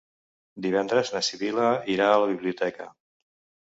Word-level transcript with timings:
Divendres 0.67 1.13
na 1.17 1.23
Sibil·la 1.29 1.69
irà 1.99 2.11
a 2.17 2.19
la 2.27 2.35
biblioteca. 2.35 2.93